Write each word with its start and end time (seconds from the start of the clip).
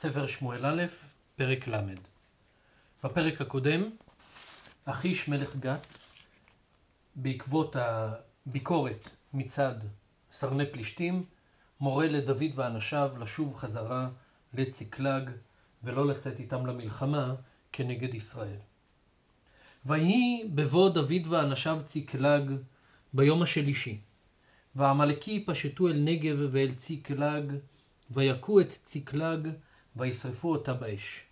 ספר 0.00 0.26
שמואל 0.26 0.66
א', 0.66 0.82
פרק 1.36 1.68
ל'. 1.68 1.80
בפרק 3.04 3.40
הקודם, 3.40 3.90
אחיש 4.84 5.28
מלך 5.28 5.56
גת, 5.56 5.86
בעקבות 7.16 7.76
הביקורת 7.76 9.10
מצד 9.34 9.74
סרני 10.32 10.66
פלישתים, 10.66 11.24
מורה 11.80 12.08
לדוד 12.08 12.42
ואנשיו 12.54 13.12
לשוב 13.20 13.54
חזרה 13.54 14.08
לציקלג 14.54 15.30
ולא 15.82 16.06
לצאת 16.06 16.40
איתם 16.40 16.66
למלחמה 16.66 17.34
כנגד 17.72 18.14
ישראל. 18.14 18.58
ויהי 19.86 20.44
בבוא 20.54 20.90
דוד 20.90 21.26
ואנשיו 21.28 21.80
ציקלג 21.86 22.52
ביום 23.12 23.42
השלישי, 23.42 24.00
והעמלקי 24.74 25.44
פשטו 25.46 25.88
אל 25.88 25.98
נגב 25.98 26.38
ואל 26.50 26.74
ציקלג, 26.74 27.52
ויכו 28.10 28.60
את 28.60 28.68
ציקלג, 28.68 29.48
וישרפו 29.98 30.52
אותה 30.52 30.74
באש. 30.74 31.24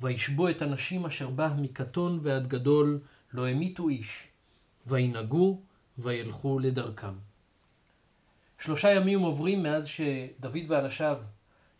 וישבו 0.00 0.48
את 0.48 0.62
הנשים 0.62 1.06
אשר 1.06 1.30
בה 1.30 1.54
מקטון 1.58 2.20
ועד 2.22 2.46
גדול, 2.46 3.00
לא 3.32 3.48
המיתו 3.48 3.88
איש. 3.88 4.28
וינהגו, 4.86 5.60
וילכו 5.98 6.58
לדרכם. 6.58 7.14
שלושה 8.58 8.90
ימים 8.90 9.20
עוברים 9.20 9.62
מאז 9.62 9.86
שדוד 9.86 10.64
ואנשיו 10.68 11.20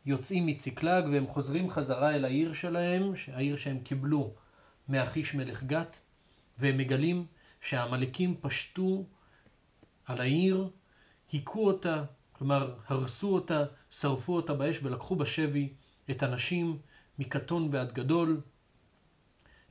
יוצאים 0.06 0.46
מציקלג, 0.46 1.04
והם 1.12 1.26
חוזרים 1.26 1.70
חזרה 1.70 2.14
אל 2.14 2.24
העיר 2.24 2.52
שלהם, 2.52 3.12
העיר 3.32 3.56
שהם 3.56 3.78
קיבלו 3.78 4.34
מאחיש 4.88 5.34
מלך 5.34 5.62
גת, 5.62 5.96
והם 6.58 6.78
מגלים 6.78 7.26
שהעמלקים 7.60 8.36
פשטו 8.40 9.04
על 10.06 10.20
העיר, 10.20 10.70
היכו 11.32 11.66
אותה, 11.66 12.04
כלומר 12.32 12.74
הרסו 12.86 13.34
אותה, 13.34 13.64
שרפו 13.90 14.36
אותה 14.36 14.54
באש 14.54 14.78
ולקחו 14.82 15.16
בשבי 15.16 15.72
את 16.10 16.22
הנשים 16.22 16.78
מקטון 17.18 17.68
ועד 17.72 17.92
גדול. 17.92 18.40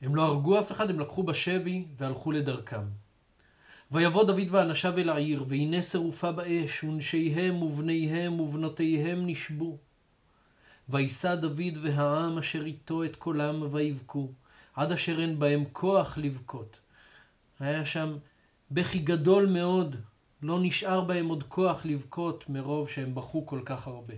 הם 0.02 0.14
לא 0.14 0.22
הרגו 0.22 0.60
אף 0.60 0.72
אחד, 0.72 0.90
הם 0.90 1.00
לקחו 1.00 1.22
בשבי 1.22 1.86
והלכו 1.96 2.32
לדרכם. 2.32 2.82
ויבוא 3.90 4.24
דוד 4.24 4.46
ואנשיו 4.50 4.98
אל 4.98 5.08
העיר, 5.08 5.44
והנה 5.48 5.82
שרופה 5.82 6.32
באש, 6.32 6.84
ונשיהם 6.84 7.62
ובניהם 7.62 8.40
ובנותיהם 8.40 9.26
נשבו. 9.26 9.78
וישא 10.88 11.34
דוד 11.34 11.76
והעם 11.82 12.38
אשר 12.38 12.64
איתו 12.64 13.04
את 13.04 13.16
קולם 13.16 13.62
ויבכו, 13.72 14.32
עד 14.74 14.92
אשר 14.92 15.20
אין 15.20 15.38
בהם 15.38 15.64
כוח 15.72 16.18
לבכות. 16.18 16.78
היה 17.60 17.84
שם 17.84 18.16
בכי 18.70 18.98
גדול 18.98 19.46
מאוד, 19.46 19.96
לא 20.42 20.58
נשאר 20.62 21.00
בהם 21.00 21.28
עוד 21.28 21.42
כוח 21.42 21.86
לבכות 21.86 22.48
מרוב 22.48 22.88
שהם 22.88 23.14
בכו 23.14 23.46
כל 23.46 23.60
כך 23.64 23.86
הרבה. 23.86 24.14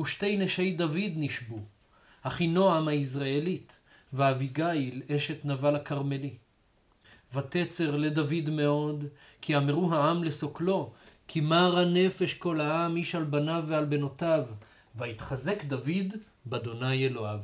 ושתי 0.00 0.36
נשי 0.36 0.72
דוד 0.72 1.12
נשבו, 1.16 1.58
אחינועם 2.22 2.88
היזרעאלית, 2.88 3.80
ואביגיל 4.12 5.02
אשת 5.16 5.44
נבל 5.44 5.76
הכרמלי. 5.76 6.34
ותצר 7.34 7.96
לדוד 7.96 8.50
מאוד, 8.50 9.04
כי 9.40 9.56
אמרו 9.56 9.94
העם 9.94 10.24
לסוקלו, 10.24 10.92
כי 11.28 11.40
מר 11.40 11.78
הנפש 11.78 12.34
כל 12.34 12.60
העם 12.60 12.96
איש 12.96 13.14
על 13.14 13.24
בניו 13.24 13.64
ועל 13.66 13.84
בנותיו, 13.84 14.46
ויתחזק 14.94 15.64
דוד 15.64 16.14
באדוני 16.46 17.06
אלוהיו. 17.06 17.40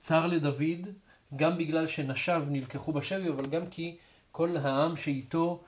צר 0.00 0.26
לדוד, 0.26 0.88
גם 1.36 1.58
בגלל 1.58 1.86
שנשיו 1.86 2.46
נלקחו 2.50 2.92
בשבי, 2.92 3.28
אבל 3.28 3.46
גם 3.46 3.66
כי 3.66 3.96
כל 4.32 4.56
העם 4.56 4.96
שאיתו, 4.96 5.64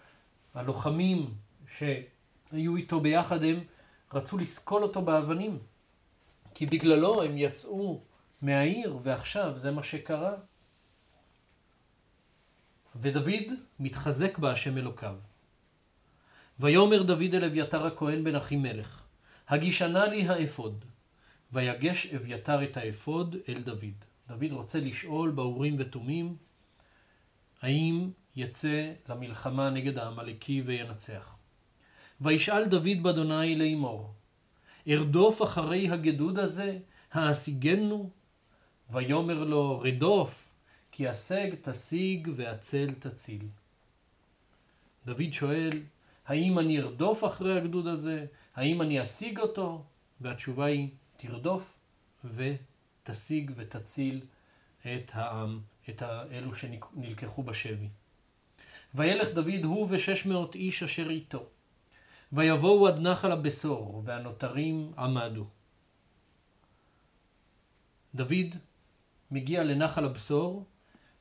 הלוחמים 0.54 1.34
שהיו 1.78 2.76
איתו 2.76 3.00
ביחד, 3.00 3.44
הם 3.44 3.60
רצו 4.12 4.39
לסקול 4.39 4.83
אותו 4.83 5.03
באבנים. 5.03 5.58
כי 6.55 6.66
בגללו 6.66 7.22
הם 7.22 7.39
יצאו 7.39 8.03
מהעיר, 8.42 8.98
ועכשיו 9.03 9.58
זה 9.58 9.70
מה 9.70 9.83
שקרה. 9.83 10.34
ודוד 12.97 13.53
מתחזק 13.81 14.38
בהשם 14.38 14.78
אלוקיו. 14.78 15.16
ויאמר 16.60 17.03
דוד 17.03 17.34
אל 17.34 17.44
אביתר 17.44 17.87
הכהן 17.87 18.25
בן 18.25 18.34
אחימלך, 18.37 19.03
הגישנה 19.49 20.06
לי 20.06 20.28
האפוד. 20.28 20.84
ויגש 21.53 22.15
אביתר 22.15 22.65
את 22.65 22.76
האפוד 22.76 23.37
אל 23.49 23.62
דוד. 23.62 24.04
דוד 24.28 24.53
רוצה 24.53 24.81
לשאול 24.81 25.31
באורים 25.31 25.76
ותומים, 25.78 26.37
האם 27.62 28.10
יצא 28.37 28.93
למלחמה 29.09 29.70
נגד 29.70 29.99
העמלקי 29.99 30.62
וינצח. 30.62 31.39
וישאל 32.20 32.64
דוד 32.64 33.03
באדוני 33.03 33.56
לאמור, 33.56 34.10
ארדוף 34.88 35.42
אחרי 35.42 35.91
הגדוד 35.91 36.38
הזה, 36.38 36.78
האשיגנו? 37.12 38.10
ויאמר 38.91 39.44
לו, 39.44 39.81
רדוף, 39.81 40.53
כי 40.92 41.08
השג 41.08 41.50
תשיג 41.62 42.28
והצל 42.36 42.86
תציל. 42.98 43.48
דוד 45.06 45.32
שואל, 45.32 45.82
האם 46.26 46.58
אני 46.58 46.81
ארדוף 46.81 47.25
אחרי 47.25 47.58
הגדוד 47.58 47.86
הזה? 47.86 48.26
האם 48.54 48.82
אני 48.82 49.02
אשיג 49.02 49.38
אותו? 49.38 49.84
והתשובה 50.20 50.64
היא, 50.64 50.88
תרדוף 51.16 51.75
ותשיג 52.25 53.52
ותציל 53.56 54.20
את 54.81 55.10
העם, 55.14 55.60
את 55.88 56.02
אלו 56.02 56.54
שנלקחו 56.54 57.42
בשבי. 57.42 57.88
וילך 58.94 59.28
דוד 59.28 59.64
הוא 59.64 59.87
ושש 59.91 60.26
מאות 60.26 60.54
איש 60.54 60.82
אשר 60.82 61.10
איתו. 61.10 61.47
ויבואו 62.32 62.88
עד 62.88 62.98
נחל 62.98 63.32
הבשור, 63.32 64.02
והנותרים 64.04 64.92
עמדו. 64.98 65.44
דוד 68.14 68.56
מגיע 69.30 69.64
לנחל 69.64 70.04
הבשור, 70.04 70.64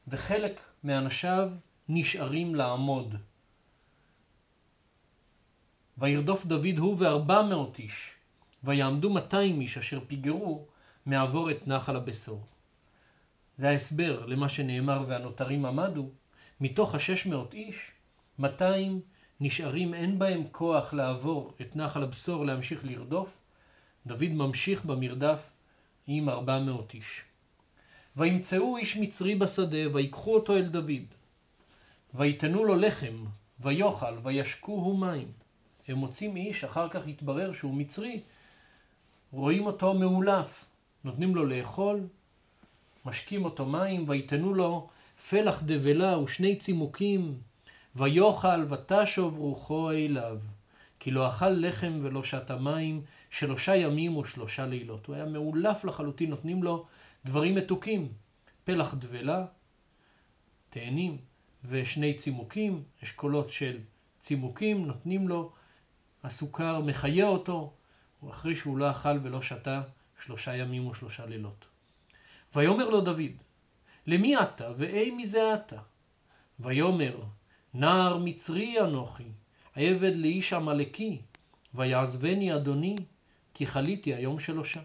וחלק 0.08 0.62
מאנשיו 0.84 1.52
נשארים 1.90 2.56
לעמוד. 2.56 3.16
וירדוף 5.98 6.46
דוד 6.46 6.78
הוא 6.78 6.96
וארבע 7.00 7.42
מאות 7.42 7.80
איש, 7.80 8.16
ויעמדו 8.64 9.10
מאתיים 9.10 9.62
איש 9.62 9.78
אשר 9.78 10.00
פיגרו 10.08 10.68
מעבור 11.06 11.52
את 11.52 11.68
נחל 11.68 11.96
הבשור. 11.96 12.46
זה 13.58 13.70
ההסבר 13.70 14.26
למה 14.26 14.50
שנאמר 14.50 15.04
והנותרים 15.08 15.66
עמדו, 15.66 16.10
מתוך 16.62 16.96
השש 16.96 17.26
מאות 17.26 17.54
איש, 17.54 17.92
מאתיים 18.40 19.02
נשארים, 19.42 19.94
אין 19.94 20.20
בהם 20.20 20.44
כוח 20.52 20.94
לעבור 20.94 21.54
את 21.62 21.76
נחל 21.76 22.04
הבשור 22.04 22.46
להמשיך 22.46 22.86
לרדוף, 22.86 23.38
דוד 24.06 24.30
ממשיך 24.30 24.86
במרדף 24.86 25.50
עם 26.08 26.30
ארבע 26.30 26.60
מאות 26.60 26.94
איש. 26.94 27.22
וימצאו 28.16 28.78
איש 28.78 28.98
מצרי 28.98 29.36
בשדה, 29.36 29.96
ויקחו 29.96 30.36
אותו 30.36 30.56
אל 30.56 30.68
דוד. 30.68 31.06
ויתנו 32.14 32.66
לו 32.66 32.76
לחם, 32.76 33.26
ויאכל, 33.60 34.18
וישקוהו 34.24 34.98
מים. 34.98 35.32
הם 35.88 35.98
מוצאים 35.98 36.36
איש, 36.36 36.64
אחר 36.64 36.90
כך 36.90 37.08
התברר 37.08 37.54
שהוא 37.54 37.74
מצרי, 37.74 38.22
רואים 39.32 39.66
אותו 39.66 39.94
מאולף, 39.94 40.66
נותנים 41.04 41.36
לו 41.36 41.46
לאכול, 41.46 42.08
משקים 43.06 43.46
אותו 43.46 43.66
מים, 43.66 44.06
ויתנו 44.08 44.54
לו 44.54 44.90
פלח 45.30 45.64
דבלה 45.66 46.20
ושני 46.20 46.56
צימוקים, 46.56 47.38
ויאכל 47.96 48.66
ותשוב 48.70 49.38
רוחו 49.38 49.92
אליו. 49.92 50.40
כי 51.00 51.12
לא 51.12 51.28
אכל 51.28 51.50
לחם 51.50 52.00
ולא 52.02 52.24
שתה 52.24 52.58
מים 52.58 53.02
שלושה 53.30 53.76
ימים 53.76 54.18
ושלושה 54.18 54.66
לילות. 54.66 55.06
הוא 55.06 55.16
היה 55.16 55.26
מאולף 55.26 55.86
לחלוטין, 55.86 56.30
נותנים 56.30 56.64
לו 56.64 56.86
דברים 57.26 57.56
מתוקים. 57.56 58.12
פלח 58.64 58.94
דבלה, 58.94 59.46
תאנים 60.70 61.18
ושני 61.66 62.14
צימוקים, 62.14 62.84
אשכולות 63.04 63.52
של 63.52 63.80
צימוקים, 64.20 64.86
נותנים 64.86 65.28
לו, 65.28 65.52
הסוכר 66.24 66.80
מחיה 66.80 67.28
אותו, 67.28 67.74
אחרי 68.30 68.56
שהוא 68.56 68.78
לא 68.78 68.92
אכל 68.92 69.20
ולא 69.24 69.42
שתה 69.42 69.82
שלושה 70.24 70.56
ימים 70.56 70.88
ושלושה 70.88 71.26
לילות. 71.26 71.66
ויאמר 72.56 72.90
לו 72.90 73.02
דוד, 73.02 73.44
למי 74.08 74.38
אתה 74.38 74.72
ואי 74.78 75.12
מזה 75.12 75.54
אתה? 75.54 75.78
ויאמר, 76.60 77.24
נער 77.74 78.18
מצרי 78.18 78.82
אנוכי, 78.82 79.32
עבד 79.76 80.16
לאיש 80.16 80.54
עמלקי, 80.54 81.22
ויעזבני 81.74 82.56
אדוני, 82.56 82.96
כי 83.54 83.68
חליתי 83.68 84.16
היום 84.16 84.40
שלושה. 84.40 84.82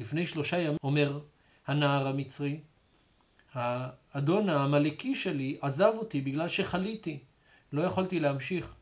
לפני 0.00 0.26
שלושה 0.26 0.58
ימים 0.58 0.76
אומר 0.84 1.20
הנער 1.66 2.06
המצרי, 2.06 2.60
האדון 3.52 4.48
העמלקי 4.48 5.14
שלי 5.14 5.58
עזב 5.62 5.92
אותי 5.96 6.20
בגלל 6.20 6.48
שחליתי, 6.48 7.18
לא 7.72 7.82
יכולתי 7.82 8.20
להמשיך 8.20 8.74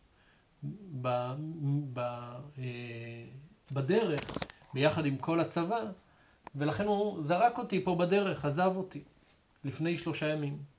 ב, 1.02 1.08
ב, 1.92 1.98
אה, 1.98 3.24
בדרך 3.72 4.20
ביחד 4.74 5.06
עם 5.06 5.16
כל 5.16 5.40
הצבא, 5.40 5.80
ולכן 6.54 6.86
הוא 6.86 7.22
זרק 7.22 7.58
אותי 7.58 7.84
פה 7.84 7.94
בדרך, 7.94 8.44
עזב 8.44 8.72
אותי, 8.76 9.02
לפני 9.64 9.98
שלושה 9.98 10.28
ימים. 10.28 10.75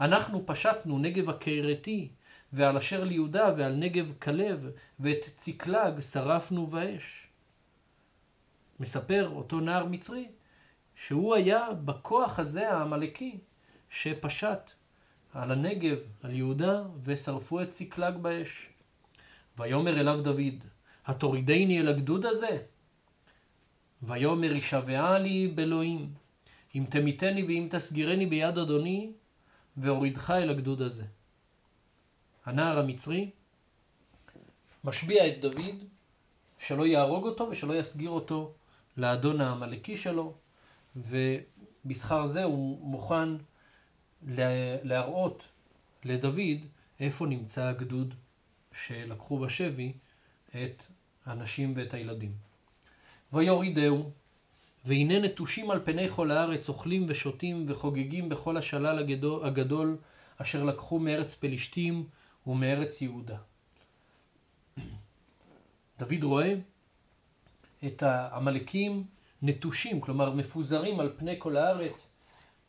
אנחנו 0.00 0.46
פשטנו 0.46 0.98
נגב 0.98 1.30
הקרתי, 1.30 2.08
ועל 2.52 2.76
אשר 2.76 3.04
ליהודה 3.04 3.54
ועל 3.56 3.74
נגב 3.74 4.12
כלב, 4.18 4.70
ואת 5.00 5.24
ציקלג 5.36 6.00
שרפנו 6.00 6.66
באש. 6.66 7.28
מספר 8.80 9.28
אותו 9.34 9.60
נער 9.60 9.86
מצרי, 9.86 10.28
שהוא 10.94 11.34
היה 11.34 11.68
בכוח 11.84 12.38
הזה 12.38 12.72
העמלקי 12.72 13.38
שפשט 13.90 14.70
על 15.34 15.52
הנגב, 15.52 15.98
על 16.22 16.34
יהודה, 16.34 16.82
ושרפו 17.02 17.62
את 17.62 17.70
צקלג 17.70 18.16
באש. 18.16 18.68
ויאמר 19.58 20.00
אליו 20.00 20.22
דוד, 20.22 20.64
התורידני 21.06 21.80
אל 21.80 21.88
הגדוד 21.88 22.26
הזה? 22.26 22.58
ויאמר 24.02 24.52
ישבעה 24.52 25.18
לי 25.18 25.52
באלוהים, 25.54 26.14
אם 26.74 26.84
תמיתני 26.90 27.42
ואם 27.42 27.68
תסגירני 27.70 28.26
ביד 28.26 28.58
אדוני, 28.58 29.12
והורידך 29.76 30.30
אל 30.30 30.50
הגדוד 30.50 30.82
הזה. 30.82 31.04
הנער 32.44 32.78
המצרי 32.78 33.30
משביע 34.84 35.28
את 35.28 35.40
דוד 35.40 35.74
שלא 36.58 36.86
יהרוג 36.86 37.26
אותו 37.26 37.48
ושלא 37.50 37.74
יסגיר 37.74 38.10
אותו 38.10 38.54
לאדון 38.96 39.40
העמלקי 39.40 39.96
שלו, 39.96 40.34
ובשכר 40.96 42.26
זה 42.26 42.44
הוא 42.44 42.88
מוכן 42.90 43.28
להראות 44.82 45.48
לדוד 46.04 46.66
איפה 47.00 47.26
נמצא 47.26 47.66
הגדוד 47.66 48.14
שלקחו 48.72 49.38
בשבי 49.38 49.92
את 50.50 50.82
הנשים 51.26 51.72
ואת 51.76 51.94
הילדים. 51.94 52.32
ויורידהו, 53.32 54.10
והנה 54.86 55.18
נטושים 55.18 55.70
על 55.70 55.80
פני 55.84 56.08
כל 56.08 56.30
הארץ, 56.30 56.68
אוכלים 56.68 57.06
ושותים 57.08 57.64
וחוגגים 57.68 58.28
בכל 58.28 58.56
השלל 58.56 58.98
הגדול, 58.98 59.46
הגדול 59.46 59.96
אשר 60.36 60.64
לקחו 60.64 60.98
מארץ 60.98 61.34
פלישתים 61.34 62.06
ומארץ 62.46 63.02
יהודה. 63.02 63.36
דוד 65.98 66.22
רואה 66.22 66.54
את 67.86 68.02
העמלקים 68.02 69.04
נטושים, 69.42 70.00
כלומר 70.00 70.34
מפוזרים 70.34 71.00
על 71.00 71.12
פני 71.16 71.34
כל 71.38 71.56
הארץ, 71.56 72.12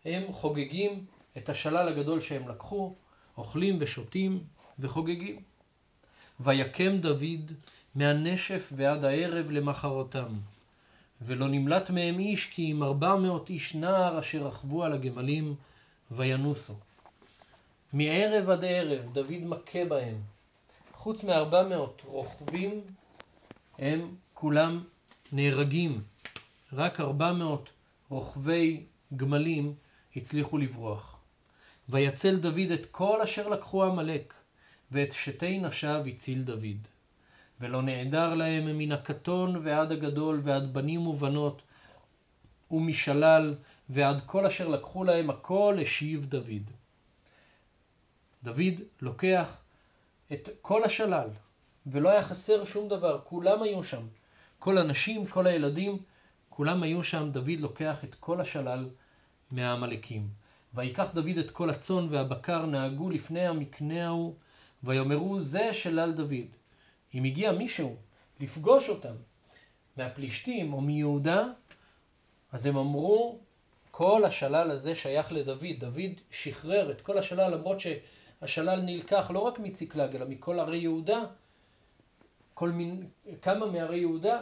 הם 0.05 0.33
חוגגים 0.33 1.05
את 1.37 1.49
השלל 1.49 1.87
הגדול 1.87 2.19
שהם 2.21 2.49
לקחו, 2.49 2.95
אוכלים 3.37 3.77
ושותים 3.79 4.43
וחוגגים. 4.79 5.41
ויקם 6.39 6.97
דוד 6.97 7.51
מהנשף 7.95 8.73
ועד 8.75 9.03
הערב 9.03 9.51
למחרותם. 9.51 10.27
ולא 11.21 11.47
נמלט 11.47 11.89
מהם 11.89 12.19
איש 12.19 12.47
כי 12.47 12.71
אם 12.71 12.83
ארבע 12.83 13.15
מאות 13.15 13.49
איש 13.49 13.75
נער 13.75 14.19
אשר 14.19 14.47
רכבו 14.47 14.83
על 14.83 14.93
הגמלים 14.93 15.55
וינוסו. 16.11 16.73
מערב 17.93 18.49
עד 18.49 18.65
ערב 18.65 19.13
דוד 19.13 19.43
מכה 19.43 19.85
בהם. 19.85 20.15
חוץ 20.93 21.23
מארבע 21.23 21.63
מאות 21.63 22.01
רוכבים 22.05 22.81
הם 23.79 24.15
כולם 24.33 24.83
נהרגים. 25.31 26.01
רק 26.73 26.99
ארבע 26.99 27.33
מאות 27.33 27.69
רוכבי 28.09 28.83
גמלים 29.15 29.73
הצליחו 30.15 30.57
לברוח. 30.57 31.17
ויצל 31.89 32.39
דוד 32.39 32.71
את 32.73 32.85
כל 32.91 33.21
אשר 33.21 33.47
לקחו 33.47 33.83
עמלק, 33.83 34.33
ואת 34.91 35.13
שתי 35.13 35.59
נשיו 35.59 36.03
הציל 36.07 36.41
דוד. 36.43 36.87
ולא 37.59 37.81
נעדר 37.81 38.33
להם 38.35 38.77
מן 38.77 38.91
הקטון 38.91 39.61
ועד 39.63 39.91
הגדול 39.91 40.39
ועד 40.43 40.73
בנים 40.73 41.07
ובנות 41.07 41.61
ומשלל 42.71 43.55
ועד 43.89 44.21
כל 44.25 44.45
אשר 44.45 44.67
לקחו 44.67 45.03
להם 45.03 45.29
הכל 45.29 45.77
השיב 45.81 46.25
דוד. 46.25 46.71
דוד 48.43 48.81
לוקח 49.01 49.57
את 50.33 50.49
כל 50.61 50.83
השלל 50.83 51.29
ולא 51.87 52.09
היה 52.09 52.23
חסר 52.23 52.63
שום 52.63 52.89
דבר, 52.89 53.19
כולם 53.23 53.63
היו 53.63 53.83
שם. 53.83 54.01
כל 54.59 54.77
הנשים, 54.77 55.25
כל 55.25 55.47
הילדים, 55.47 55.97
כולם 56.49 56.83
היו 56.83 57.03
שם, 57.03 57.29
דוד 57.31 57.59
לוקח 57.59 58.03
את 58.03 58.15
כל 58.15 58.41
השלל 58.41 58.89
מהעמלקים. 59.51 60.27
ויקח 60.73 61.11
דוד 61.13 61.37
את 61.37 61.51
כל 61.51 61.69
הצאן 61.69 62.07
והבקר 62.09 62.65
נהגו 62.65 63.09
לפני 63.09 63.47
המקנה 63.47 64.05
ההוא, 64.05 64.35
ויאמרו 64.83 65.39
זה 65.39 65.73
שלל 65.73 66.11
דוד. 66.11 66.47
אם 67.13 67.23
הגיע 67.23 67.51
מישהו 67.51 67.95
לפגוש 68.39 68.89
אותם 68.89 69.15
מהפלישתים 69.97 70.73
או 70.73 70.81
מיהודה, 70.81 71.45
אז 72.51 72.65
הם 72.65 72.77
אמרו, 72.77 73.39
כל 73.91 74.25
השלל 74.25 74.71
הזה 74.71 74.95
שייך 74.95 75.31
לדוד. 75.31 75.79
דוד 75.79 76.11
שחרר 76.31 76.91
את 76.91 77.01
כל 77.01 77.17
השלל, 77.17 77.53
למרות 77.53 77.77
שהשלל 77.79 78.81
נלקח 78.81 79.31
לא 79.33 79.39
רק 79.39 79.59
מצקלג, 79.59 80.15
אלא 80.15 80.25
מכל 80.25 80.59
ערי 80.59 80.77
יהודה, 80.77 81.23
כל 82.53 82.69
מין, 82.69 83.07
כמה 83.41 83.65
מערי 83.65 83.97
יהודה, 83.97 84.41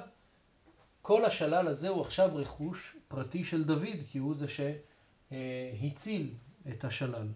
כל 1.01 1.25
השלל 1.25 1.67
הזה 1.67 1.89
הוא 1.89 2.01
עכשיו 2.01 2.29
רכוש 2.33 2.97
פרטי 3.07 3.43
של 3.43 3.63
דוד, 3.63 3.97
כי 4.11 4.17
הוא 4.17 4.35
זה 4.35 4.45
שהציל 5.31 6.29
את 6.69 6.83
השלל. 6.83 7.27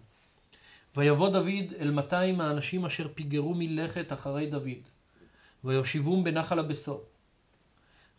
ויבוא 0.96 1.30
דוד 1.30 1.74
אל 1.78 1.90
200 1.90 2.40
האנשים 2.40 2.86
אשר 2.86 3.08
פיגרו 3.14 3.54
מלכת 3.54 4.12
אחרי 4.12 4.50
דוד. 4.50 4.89
ויושיבום 5.64 6.24
בנחל 6.24 6.58
הבשור. 6.58 7.04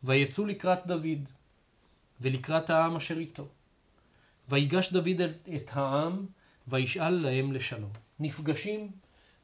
ויצאו 0.03 0.45
לקראת 0.45 0.87
דוד, 0.87 1.29
ולקראת 2.21 2.69
העם 2.69 2.95
אשר 2.95 3.17
איתו. 3.17 3.47
ויגש 4.49 4.93
דוד 4.93 5.21
את 5.55 5.71
העם, 5.73 6.25
וישאל 6.67 7.13
להם 7.13 7.51
לשלום. 7.51 7.91
נפגשים 8.19 8.91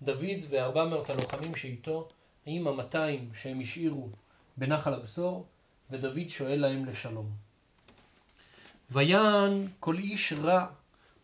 דוד 0.02 0.46
וארבע 0.50 0.86
מאות 0.86 1.10
הלוחמים 1.10 1.56
שאיתו, 1.56 2.10
עם 2.46 2.68
המאתיים 2.68 3.30
שהם 3.34 3.60
השאירו 3.60 4.10
בנחל 4.58 4.94
הבשור, 4.94 5.46
ודוד 5.92 6.30
שואל 6.30 6.60
להם 6.60 6.86
לשלום. 6.86 7.32
ויען 8.92 9.68
כל 9.80 9.98
איש 9.98 10.34
רע 10.34 10.66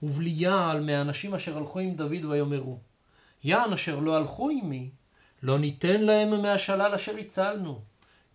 ובלי 0.03 0.29
יעל 0.29 0.85
מהאנשים 0.85 1.35
אשר 1.35 1.57
הלכו 1.57 1.79
עם 1.79 1.95
דוד 1.95 2.25
ויאמרו, 2.25 2.79
יען 3.43 3.73
אשר 3.73 3.99
לא 3.99 4.17
הלכו 4.17 4.49
עמי, 4.49 4.89
לא 5.43 5.59
ניתן 5.59 6.01
להם 6.01 6.41
מהשלל 6.41 6.93
אשר 6.95 7.17
הצלנו, 7.17 7.81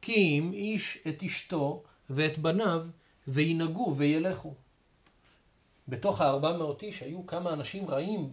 כי 0.03 0.15
אם 0.15 0.51
איש 0.53 0.99
את 1.09 1.23
אשתו 1.23 1.83
ואת 2.11 2.39
בניו, 2.39 2.87
וינהגו 3.29 3.95
וילכו. 3.97 4.55
בתוך 5.89 6.21
הארבע 6.21 6.57
מאות 6.57 6.83
איש 6.83 7.03
היו 7.03 7.27
כמה 7.27 7.53
אנשים 7.53 7.91
רעים, 7.91 8.31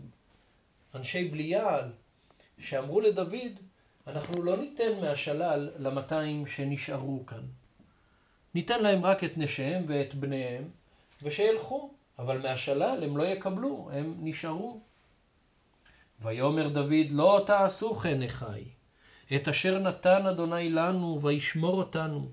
אנשי 0.95 1.27
בליעל, 1.27 1.92
שאמרו 2.60 3.01
לדוד, 3.01 3.60
אנחנו 4.07 4.44
לא 4.44 4.57
ניתן 4.57 5.01
מהשלל 5.01 5.69
למאתיים 5.80 6.48
שנשארו 6.48 7.25
כאן. 7.25 7.42
ניתן 8.56 8.83
להם 8.83 9.06
רק 9.06 9.24
את 9.24 9.38
נשיהם 9.38 9.84
ואת 9.88 10.15
בניהם, 10.15 10.63
ושילכו, 11.24 11.91
אבל 12.20 12.41
מהשלל 12.41 13.03
הם 13.03 13.17
לא 13.17 13.24
יקבלו, 13.24 13.89
הם 13.94 14.15
נשארו. 14.20 14.79
ויאמר 16.22 16.69
דוד, 16.69 17.12
לא 17.12 17.43
תעשו 17.45 17.95
כן 17.95 18.24
אחי, 18.24 18.63
את 19.36 19.48
אשר 19.48 19.79
נתן 19.79 20.25
אדוני 20.25 20.69
לנו, 20.69 21.19
וישמור 21.22 21.77
אותנו, 21.77 22.31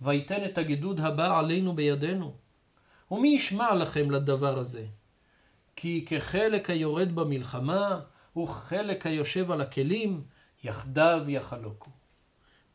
ויתן 0.00 0.44
את 0.44 0.58
הגדוד 0.58 1.00
הבא 1.00 1.38
עלינו 1.38 1.74
בידינו. 1.74 2.34
ומי 3.10 3.28
ישמע 3.28 3.74
לכם 3.74 4.10
לדבר 4.10 4.58
הזה? 4.58 4.86
כי 5.76 6.04
כחלק 6.08 6.70
היורד 6.70 7.14
במלחמה, 7.14 8.00
וכחלק 8.36 9.06
היושב 9.06 9.50
על 9.50 9.60
הכלים, 9.60 10.22
יחדיו 10.64 11.24
יחלוקו. 11.28 11.90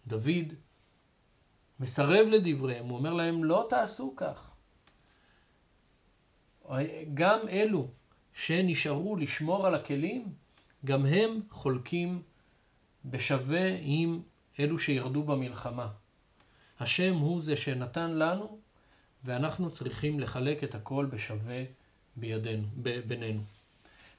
דוד 0.08 0.54
מסרב 1.80 2.28
לדבריהם, 2.28 2.86
הוא 2.86 2.98
אומר 2.98 3.14
להם, 3.14 3.44
לא 3.44 3.66
תעשו 3.70 4.14
כך. 4.18 4.52
גם 7.14 7.40
אלו 7.50 7.88
שנשארו 8.34 9.16
לשמור 9.16 9.68
על 9.68 9.76
הכלים, 9.76 10.34
גם 10.86 11.06
הם 11.06 11.42
חולקים 11.50 12.22
בשווה 13.06 13.76
עם 13.82 14.22
אלו 14.60 14.80
שירדו 14.80 15.24
במלחמה. 15.24 15.88
השם 16.80 17.16
הוא 17.16 17.42
זה 17.42 17.56
שנתן 17.56 18.12
לנו, 18.12 18.60
ואנחנו 19.24 19.72
צריכים 19.72 20.20
לחלק 20.20 20.64
את 20.64 20.76
הכל 20.76 21.06
בשווה 21.06 21.64
בידינו, 22.16 22.68
בינינו. 23.08 23.42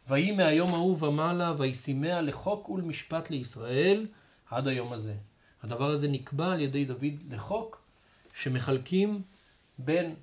ויהי 0.08 0.32
מהיום 0.32 0.74
ההוא 0.74 1.04
ומעלה, 1.04 1.54
וישימיה 1.58 2.20
לחוק 2.20 2.68
ולמשפט 2.68 3.30
לישראל 3.30 4.06
עד 4.50 4.68
היום 4.68 4.92
הזה. 4.92 5.14
הדבר 5.62 5.90
הזה 5.90 6.08
נקבע 6.08 6.52
על 6.52 6.60
ידי 6.60 6.84
דוד 6.84 7.22
לחוק, 7.30 7.82
שמחלקים 8.34 9.22
בין 9.78 10.14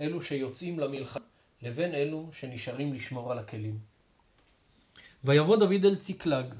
אלו 0.00 0.22
שיוצאים 0.22 0.78
למלחמה 0.78 1.24
לבין 1.62 1.94
אלו 1.94 2.30
שנשארים 2.32 2.94
לשמור 2.94 3.32
על 3.32 3.38
הכלים. 3.38 3.93
ויבוא 5.24 5.56
דוד 5.56 5.84
אל 5.84 5.96
צקלג, 5.96 6.54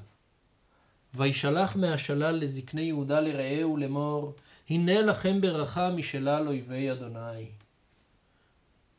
וישלח 1.13 1.75
מהשלל 1.75 2.35
לזקני 2.35 2.81
יהודה 2.81 3.19
לרעהו 3.19 3.77
לאמור, 3.77 4.33
הנה 4.69 5.01
לכם 5.01 5.41
ברכה 5.41 5.89
משלל 5.89 6.47
אויבי 6.47 6.91
אדוני. 6.91 7.47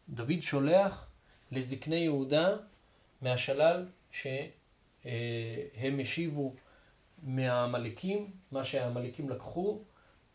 דוד 0.09 0.41
שולח 0.41 1.07
לזקני 1.53 1.97
יהודה 1.97 2.49
מהשלל 3.23 3.87
שהם 4.11 4.51
השיבו 6.01 6.55
מהעמלקים, 7.23 8.31
מה 8.53 8.65
שהעמלקים 8.65 9.31
לקחו 9.31 9.83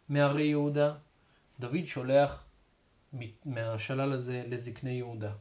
מהרי 0.10 0.44
יהודה, 0.44 0.94
דוד 1.60 1.86
שולח 1.86 2.46
מהשלל 3.46 4.14
הזה 4.14 4.44
לזקני 4.48 4.92
יהודה. 4.92 5.32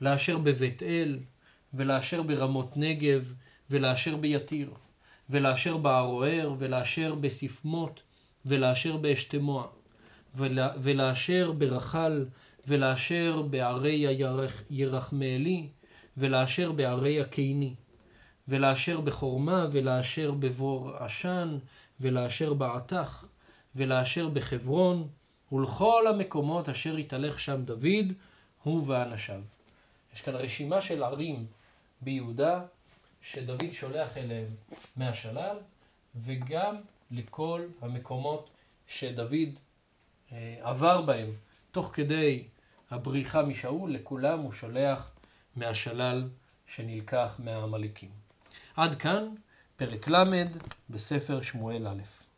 לאשר 0.00 0.38
בבית 0.38 0.82
אל, 0.82 1.18
ולאשר 1.74 2.22
ברמות 2.22 2.76
נגב, 2.76 3.34
ולאשר 3.70 4.16
ביתיר, 4.16 4.70
ולאשר 5.30 5.76
בערוער, 5.76 6.54
ולאשר 6.58 7.14
בספמות, 7.14 8.02
ולאשר 8.46 8.96
באשתמוע, 8.96 9.66
ולאשר 10.76 11.52
ברחל, 11.52 12.26
ולאשר 12.66 13.42
בערי 13.42 14.06
הירחמאלי, 14.70 15.68
ולאשר 16.16 16.72
בערי 16.72 17.20
הקיני, 17.20 17.74
ולאשר 18.48 19.00
בחורמה, 19.00 19.66
ולאשר 19.72 20.30
בבור 20.30 20.90
עשן, 20.96 21.58
ולאשר 22.00 22.54
בעתך, 22.54 23.24
ולאשר 23.76 24.28
בחברון, 24.28 25.08
ולכל 25.52 26.06
המקומות 26.08 26.68
אשר 26.68 26.96
התהלך 26.96 27.40
שם 27.40 27.62
דוד, 27.64 28.12
הוא 28.62 28.84
ואנשיו. 28.86 29.40
יש 30.14 30.22
כאן 30.22 30.34
רשימה 30.34 30.80
של 30.80 31.02
ערים 31.02 31.46
ביהודה 32.02 32.62
שדוד 33.22 33.72
שולח 33.72 34.16
אליהם 34.16 34.48
מהשלל, 34.96 35.56
וגם 36.16 36.76
לכל 37.10 37.66
המקומות 37.80 38.50
שדוד 38.86 39.58
אה, 40.32 40.56
עבר 40.60 41.02
בהם 41.02 41.30
תוך 41.70 41.90
כדי 41.94 42.44
הבריחה 42.90 43.42
משאול, 43.42 43.92
לכולם 43.92 44.38
הוא 44.38 44.52
שולח 44.52 45.10
מהשלל 45.56 46.28
שנלקח 46.66 47.40
מהעמלקים. 47.44 48.10
עד 48.76 48.98
כאן 48.98 49.34
פרק 49.76 50.08
ל' 50.08 50.24
בספר 50.90 51.42
שמואל 51.42 51.86
א'. 51.86 52.29